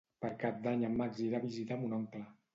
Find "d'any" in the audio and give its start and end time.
0.63-0.85